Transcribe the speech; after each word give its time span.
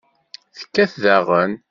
Tekkat 0.57 0.93
daɣen. 1.03 1.51